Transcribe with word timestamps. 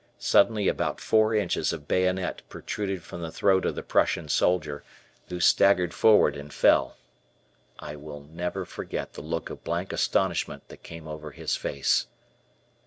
Suddenly 0.17 0.67
about 0.67 0.99
four 0.99 1.35
inches 1.35 1.71
of 1.71 1.87
bayonet 1.87 2.41
protruded 2.49 3.03
from 3.03 3.21
the 3.21 3.29
throat 3.31 3.65
of 3.67 3.75
the 3.75 3.83
Prussian 3.83 4.27
soldier, 4.29 4.83
who 5.29 5.39
staggered 5.39 5.93
forward 5.93 6.35
and 6.35 6.51
fell. 6.51 6.97
I 7.77 7.95
will 7.97 8.21
never 8.21 8.65
forget 8.65 9.13
the 9.13 9.21
look 9.21 9.51
of 9.51 9.63
blank 9.63 9.93
astonishment 9.93 10.69
that 10.69 10.81
came 10.81 11.07
over 11.07 11.29
his 11.29 11.55
face. 11.55 12.07